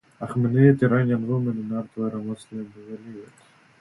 Achaemenid 0.19 0.81
Iranian 0.81 1.27
women 1.27 1.59
in 1.59 1.77
art 1.77 1.87
were 1.95 2.17
mostly 2.19 2.63
veiled. 2.63 3.29